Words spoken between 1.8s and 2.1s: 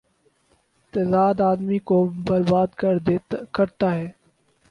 کو